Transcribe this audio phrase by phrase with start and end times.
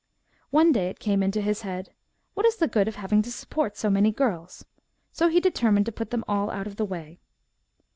[0.49, 3.77] One day it came into his head:* What is the good of having to support
[3.77, 4.65] so many girls?'
[5.11, 7.19] so he determined to put them all out of the way.